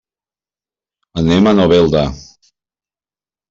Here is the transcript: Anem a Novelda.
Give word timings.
Anem 1.23 1.51
a 1.51 1.55
Novelda. 1.61 2.05